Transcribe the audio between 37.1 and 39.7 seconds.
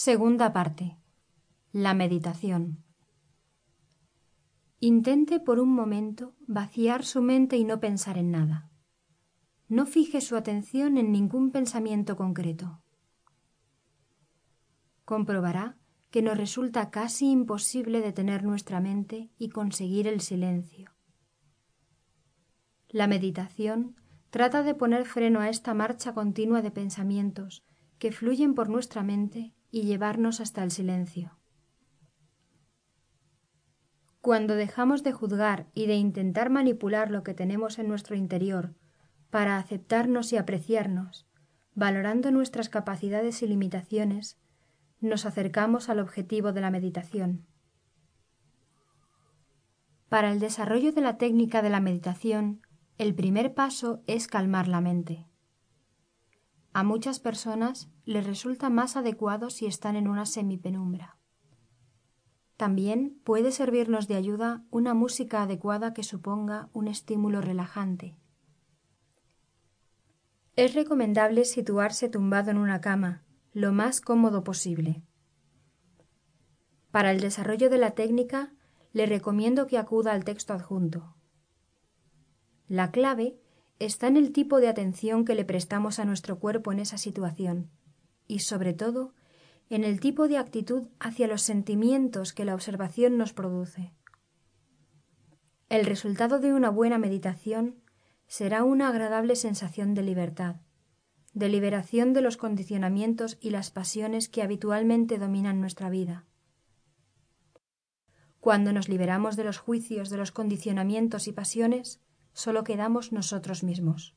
lo que tenemos en nuestro interior para